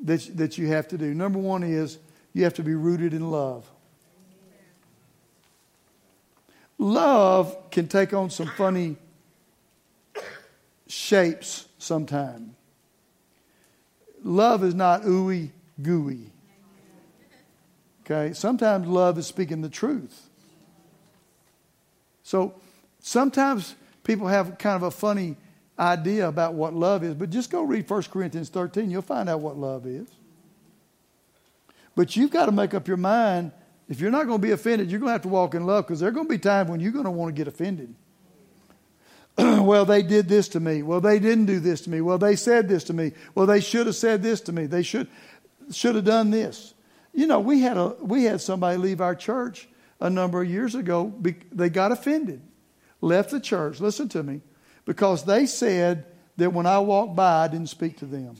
[0.00, 1.14] that, that you have to do.
[1.14, 1.98] Number one is
[2.32, 3.68] you have to be rooted in love.
[6.78, 8.96] Love can take on some funny
[10.92, 12.54] shapes sometime.
[14.22, 15.50] Love is not ooey
[15.80, 16.30] gooey.
[18.04, 18.34] Okay?
[18.34, 20.28] Sometimes love is speaking the truth.
[22.22, 22.54] So
[23.00, 23.74] sometimes
[24.04, 25.36] people have kind of a funny
[25.78, 28.90] idea about what love is, but just go read 1 Corinthians 13.
[28.90, 30.08] You'll find out what love is.
[31.96, 33.52] But you've got to make up your mind
[33.88, 35.86] if you're not going to be offended, you're going to have to walk in love
[35.86, 37.94] because there are going to be times when you're going to want to get offended.
[39.38, 40.82] well, they did this to me.
[40.82, 42.00] Well, they didn't do this to me.
[42.00, 43.12] Well, they said this to me.
[43.34, 44.66] Well, they should have said this to me.
[44.66, 45.08] They should
[45.70, 46.74] should have done this.
[47.14, 49.68] You know, we had a we had somebody leave our church
[50.00, 51.12] a number of years ago.
[51.50, 52.42] They got offended,
[53.00, 53.80] left the church.
[53.80, 54.42] Listen to me,
[54.84, 58.36] because they said that when I walked by, I didn't speak to them.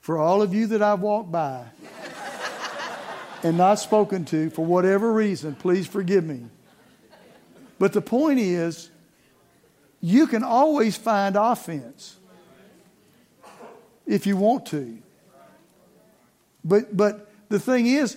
[0.00, 1.64] For all of you that I've walked by
[3.44, 6.46] and not spoken to for whatever reason, please forgive me.
[7.78, 8.90] But the point is,
[10.00, 12.16] you can always find offense
[14.06, 14.98] if you want to.
[16.64, 18.16] But, but the thing is,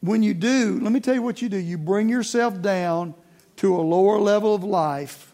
[0.00, 1.58] when you do, let me tell you what you do.
[1.58, 3.14] You bring yourself down
[3.56, 5.32] to a lower level of life.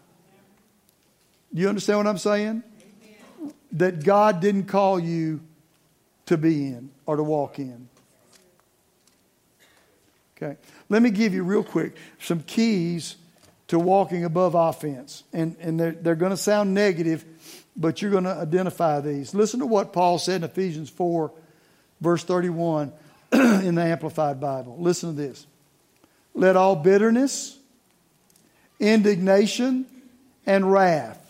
[1.53, 2.63] Do you understand what I'm saying?
[3.73, 5.41] That God didn't call you
[6.25, 7.87] to be in or to walk in.
[10.37, 10.57] Okay.
[10.89, 13.15] Let me give you real quick some keys
[13.67, 15.23] to walking above offense.
[15.33, 17.25] And, and they're, they're going to sound negative,
[17.75, 19.33] but you're going to identify these.
[19.33, 21.31] Listen to what Paul said in Ephesians 4,
[22.01, 22.91] verse 31
[23.31, 24.77] in the Amplified Bible.
[24.79, 25.47] Listen to this.
[26.33, 27.57] Let all bitterness,
[28.79, 29.85] indignation,
[30.45, 31.21] and wrath.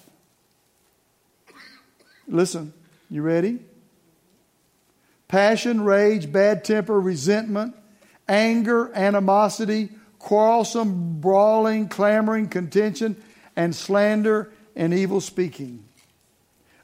[2.28, 2.74] Listen,
[3.10, 3.60] you ready?
[5.28, 7.76] Passion, rage, bad temper, resentment,
[8.28, 13.22] anger, animosity, quarrelsome, brawling, clamoring, contention,
[13.56, 15.84] and slander and evil speaking.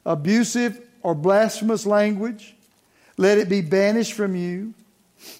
[0.06, 2.54] Abusive or blasphemous language,
[3.16, 4.74] let it be banished from you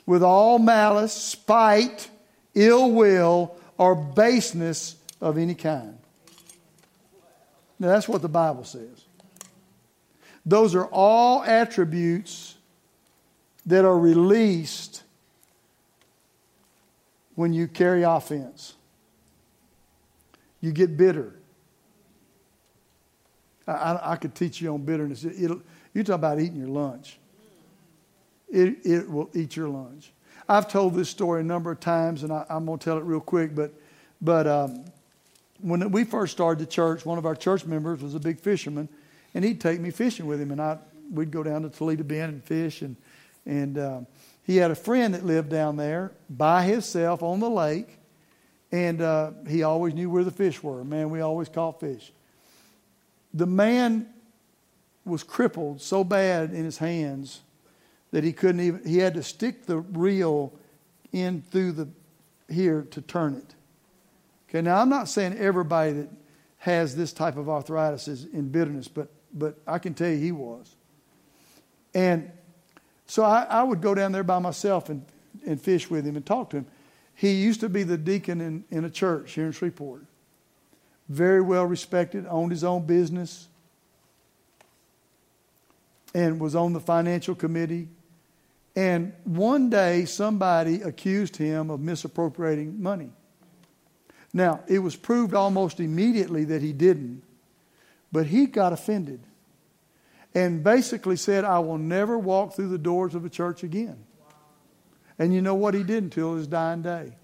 [0.07, 2.09] with all malice, spite,
[2.55, 5.99] ill will, or baseness of any kind.
[7.79, 9.05] Now, that's what the Bible says.
[10.45, 12.57] Those are all attributes
[13.67, 15.03] that are released
[17.35, 18.75] when you carry offense.
[20.61, 21.35] You get bitter.
[23.67, 25.25] I, I, I could teach you on bitterness.
[25.25, 25.51] It,
[25.95, 27.19] you talk about eating your lunch.
[28.51, 30.13] It, it will eat your lunch.
[30.49, 33.05] I've told this story a number of times, and I, am going to tell it
[33.05, 33.55] real quick.
[33.55, 33.73] But,
[34.21, 34.85] but um,
[35.61, 38.89] when we first started the church, one of our church members was a big fisherman,
[39.35, 40.79] and he'd take me fishing with him, and I
[41.11, 42.97] we'd go down to Toledo Bend and fish, and
[43.47, 44.01] and uh,
[44.45, 47.99] he had a friend that lived down there by himself on the lake,
[48.71, 50.85] and uh, he always knew where the fish were.
[50.85, 52.13] Man, we always caught fish.
[53.35, 54.09] The man
[55.05, 57.41] was crippled so bad in his hands
[58.11, 60.53] that he couldn't even, he had to stick the reel
[61.13, 61.89] in through the
[62.49, 63.55] here to turn it.
[64.49, 66.09] Okay, now I'm not saying everybody that
[66.59, 70.33] has this type of arthritis is in bitterness, but but I can tell you he
[70.33, 70.75] was.
[71.95, 72.31] And
[73.07, 75.05] so I, I, would go down there by myself and,
[75.47, 76.67] and fish with him and talk to him.
[77.15, 80.05] He used to be the deacon in, in a church here in Shreveport.
[81.09, 83.49] Very well respected, owned his own business,
[86.15, 87.89] and was on the financial committee.
[88.75, 93.11] And one day, somebody accused him of misappropriating money.
[94.33, 97.23] Now, it was proved almost immediately that he didn't,
[98.11, 99.21] but he got offended
[100.35, 104.05] and basically said, I will never walk through the doors of a church again.
[105.19, 107.17] And you know what he did until his dying day?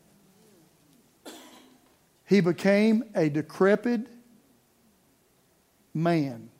[2.26, 4.06] He became a decrepit
[5.94, 6.50] man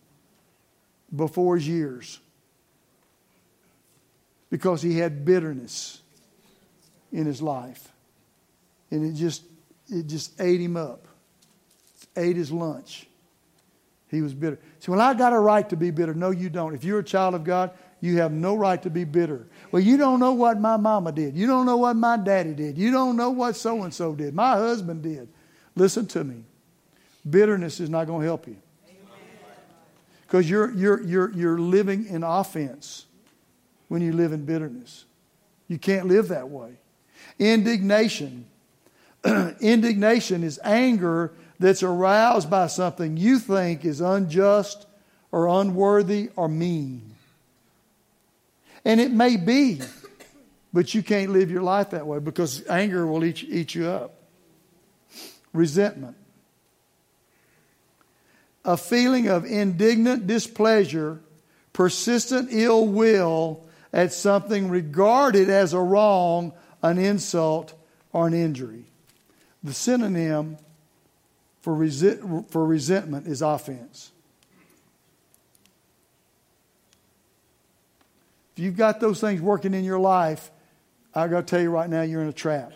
[1.14, 2.20] before his years
[4.51, 6.01] because he had bitterness
[7.12, 7.92] in his life.
[8.90, 9.42] And it just
[9.88, 11.07] it just ate him up.
[12.16, 13.08] ate his lunch.
[14.11, 14.59] He was bitter.
[14.81, 16.15] See, well, I got a right to be bitter.
[16.15, 16.75] No, you don't.
[16.75, 19.47] If you're a child of God, you have no right to be bitter.
[19.71, 21.37] Well, you don't know what my mama did.
[21.37, 22.79] You don't know what my daddy did.
[22.79, 24.35] You don't know what so and so did.
[24.35, 25.29] My husband did.
[25.75, 26.45] Listen to me.
[27.29, 28.57] Bitterness is not going to help you.
[30.27, 33.07] Because you're, you're, you're, you're living in offense
[33.89, 35.07] when you live in bitterness.
[35.69, 36.73] You can't live that way.
[37.39, 38.47] Indignation.
[39.61, 44.87] Indignation is anger that's aroused by something you think is unjust
[45.33, 47.15] or unworthy or mean.
[48.85, 49.81] And it may be,
[50.73, 54.15] but you can't live your life that way because anger will eat, eat you up.
[55.53, 56.17] Resentment.
[58.65, 61.21] A feeling of indignant displeasure,
[61.73, 66.53] persistent ill will at something regarded as a wrong,
[66.83, 67.73] an insult,
[68.13, 68.85] or an injury.
[69.63, 70.59] The synonym
[71.69, 74.11] for, resi- for resentment is offense.
[78.57, 80.51] If you've got those things working in your life,
[81.14, 82.73] I got to tell you right now, you're in a trap.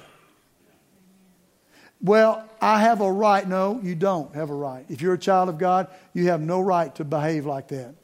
[2.02, 3.48] Well, I have a right.
[3.48, 4.84] No, you don't have a right.
[4.90, 7.94] If you're a child of God, you have no right to behave like that.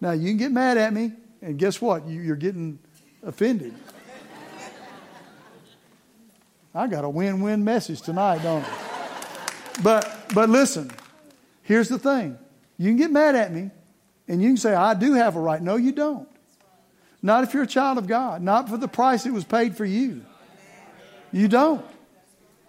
[0.00, 2.06] Now, you can get mad at me, and guess what?
[2.06, 2.78] You, are getting
[3.24, 3.74] offended.
[6.74, 8.90] I got a win win message tonight, don't I?
[9.82, 10.90] But, but listen,
[11.62, 12.38] here's the thing
[12.78, 13.70] you can get mad at me,
[14.28, 15.60] and you can say, I do have a right.
[15.60, 16.28] No, you don't.
[17.22, 19.84] Not if you're a child of God, not for the price it was paid for
[19.84, 20.24] you.
[21.32, 21.84] You don't.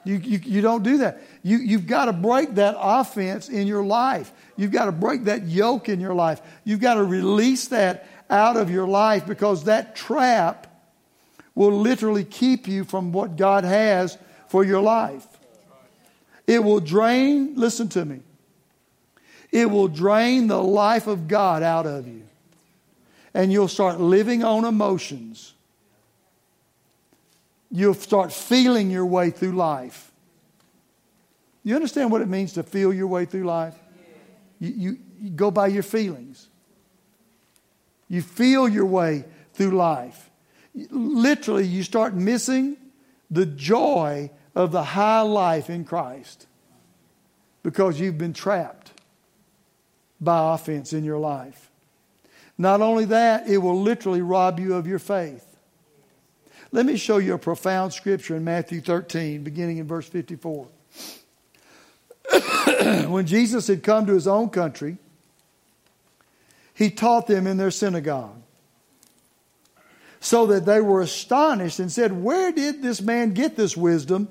[0.04, 1.22] You, you, you don't do that.
[1.43, 4.32] You, you've got to break that offense in your life.
[4.58, 6.41] You've got to break that yoke in your life.
[6.64, 10.68] You've got to release that out of your life because that trap
[11.56, 15.26] will literally keep you from what God has for your life.
[16.47, 18.20] It will drain, listen to me,
[19.52, 22.24] it will drain the life of God out of you.
[23.34, 25.54] And you'll start living on emotions.
[27.70, 30.12] You'll start feeling your way through life.
[31.64, 33.76] You understand what it means to feel your way through life?
[34.60, 36.49] You, you, you go by your feelings.
[38.10, 39.24] You feel your way
[39.54, 40.30] through life.
[40.74, 42.78] Literally, you start missing
[43.30, 46.47] the joy of the high life in Christ
[47.63, 48.91] because you've been trapped
[50.19, 51.69] by offense in your life.
[52.57, 55.45] Not only that, it will literally rob you of your faith.
[56.72, 60.67] Let me show you a profound scripture in Matthew 13, beginning in verse 54.
[63.07, 64.97] when Jesus had come to his own country,
[66.74, 68.41] he taught them in their synagogue.
[70.22, 74.30] So that they were astonished and said, Where did this man get this wisdom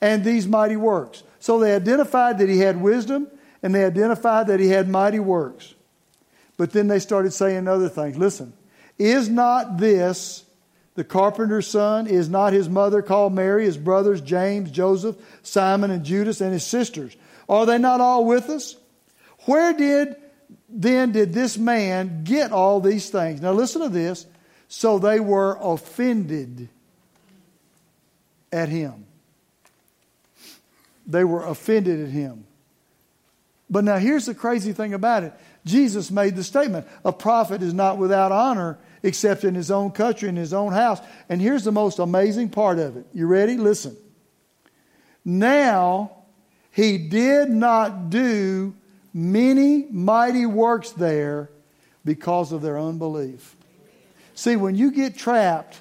[0.00, 1.22] and these mighty works?
[1.38, 3.28] So they identified that he had wisdom
[3.62, 5.74] and they identified that he had mighty works.
[6.56, 8.16] But then they started saying other things.
[8.16, 8.54] Listen,
[8.98, 10.44] is not this
[10.94, 12.06] the carpenter's son?
[12.06, 16.64] Is not his mother called Mary, his brothers James, Joseph, Simon, and Judas, and his
[16.64, 17.14] sisters?
[17.48, 18.76] Are they not all with us?
[19.44, 20.16] Where did
[20.68, 23.40] then did this man get all these things?
[23.40, 24.26] Now listen to this.
[24.68, 26.68] So they were offended
[28.52, 29.06] at him.
[31.06, 32.44] They were offended at him.
[33.68, 35.32] But now here's the crazy thing about it.
[35.64, 40.28] Jesus made the statement, a prophet is not without honor except in his own country,
[40.28, 41.00] in his own house.
[41.28, 43.06] And here's the most amazing part of it.
[43.12, 43.56] You ready?
[43.56, 43.96] Listen.
[45.24, 46.12] Now
[46.70, 48.74] he did not do
[49.12, 51.50] many mighty works there
[52.04, 53.56] because of their unbelief.
[54.36, 55.80] See, when you get trapped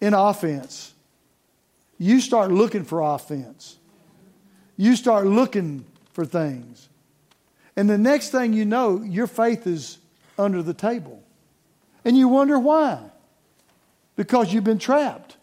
[0.00, 0.94] in offense,
[1.98, 3.76] you start looking for offense.
[4.78, 6.88] You start looking for things.
[7.76, 9.98] And the next thing you know, your faith is
[10.38, 11.22] under the table.
[12.06, 13.00] And you wonder why.
[14.16, 15.36] Because you've been trapped.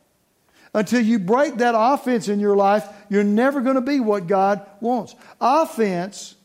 [0.74, 4.66] Until you break that offense in your life, you're never going to be what God
[4.82, 5.16] wants.
[5.40, 6.36] Offense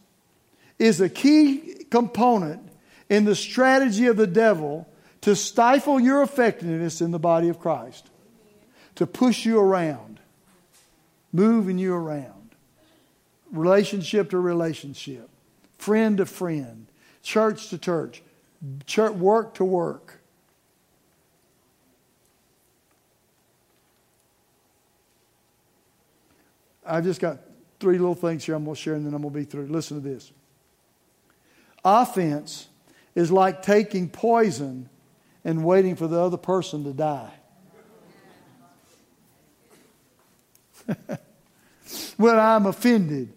[0.78, 2.64] is a key component
[3.09, 4.88] in the strategy of the devil
[5.20, 8.11] to stifle your effectiveness in the body of Christ,
[8.96, 10.20] to push you around,
[11.32, 12.55] moving you around,
[13.50, 15.28] relationship to relationship,
[15.78, 16.86] friend to friend,
[17.22, 18.22] church to church,
[18.86, 20.20] church work to work.
[26.86, 27.38] I've just got
[27.80, 29.66] three little things here I'm going to share and then I'm going to be through.
[29.66, 30.30] Listen to this.
[31.82, 32.68] Offense
[33.15, 34.89] is like taking poison
[35.45, 37.33] and waiting for the other person to die.
[42.17, 43.33] when I'm offended,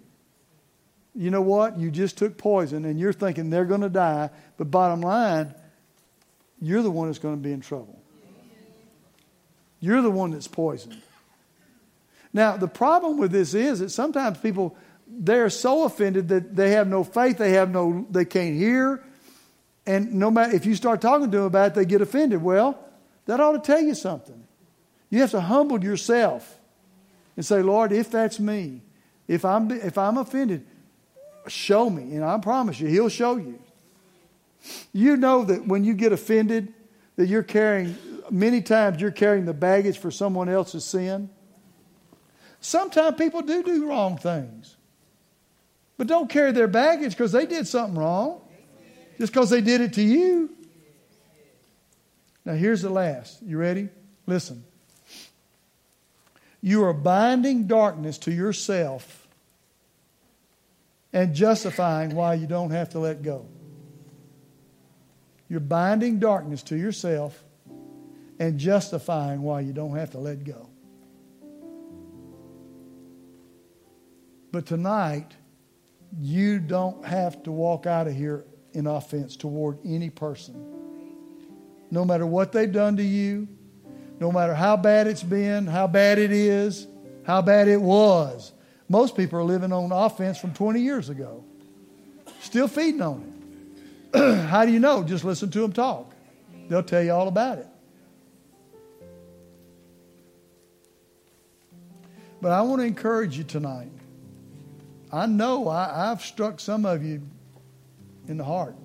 [1.16, 1.78] you know what?
[1.80, 5.54] You just took poison and you're thinking they're going to die, but bottom line,
[6.62, 8.02] you're the one that's going to be in trouble.
[9.80, 11.02] You're the one that's poisoned.
[12.34, 14.76] Now, the problem with this is that sometimes people
[15.10, 19.04] they're so offended that they have no faith, they have no they can't hear.
[19.88, 22.44] And no matter if you start talking to them about it, they get offended.
[22.44, 22.78] Well,
[23.26, 24.44] that ought to tell you something.
[25.10, 26.60] You have to humble yourself
[27.38, 28.82] and say, Lord, if that's me,
[29.28, 30.66] if I'm if I'm offended,
[31.48, 32.16] show me.
[32.16, 33.60] And I promise you, He'll show you.
[34.92, 36.74] You know that when you get offended,
[37.16, 37.96] that you're carrying
[38.30, 41.30] many times you're carrying the baggage for someone else's sin.
[42.60, 44.76] Sometimes people do do wrong things.
[45.98, 48.42] But don't carry their baggage because they did something wrong.
[49.18, 50.50] Just because they did it to you.
[52.46, 53.42] Now, here's the last.
[53.42, 53.90] You ready?
[54.26, 54.64] Listen.
[56.62, 59.28] You are binding darkness to yourself
[61.14, 63.46] and justifying why you don't have to let go.
[65.50, 67.44] You're binding darkness to yourself
[68.40, 70.70] and justifying why you don't have to let go.
[74.52, 75.34] But tonight,
[76.20, 78.44] you don't have to walk out of here
[78.78, 80.56] in offense toward any person.
[81.90, 83.48] No matter what they've done to you,
[84.20, 86.88] no matter how bad it's been, how bad it is,
[87.26, 88.54] how bad it was.
[88.88, 91.44] Most people are living on offense from 20 years ago,
[92.40, 93.34] still feeding on
[94.14, 94.46] it.
[94.48, 95.04] how do you know?
[95.04, 96.14] Just listen to them talk,
[96.70, 97.68] they'll tell you all about it.
[102.40, 103.90] But I want to encourage you tonight
[105.12, 107.22] I know I, have struck some of you
[108.28, 108.76] in the heart.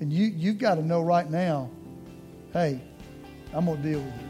[0.00, 1.70] And you, you've got to know right now
[2.52, 2.80] hey,
[3.52, 4.22] I'm going to deal with this.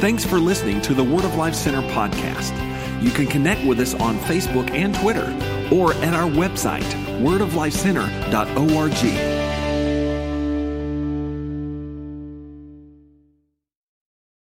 [0.00, 2.52] Thanks for listening to the Word of Life Center podcast.
[3.02, 5.26] You can connect with us on Facebook and Twitter
[5.74, 6.84] or at our website,
[7.20, 9.57] wordoflifecenter.org.